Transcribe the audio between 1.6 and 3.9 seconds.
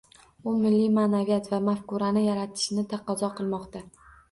mafkurani yaratishni taqozo qilmoqda.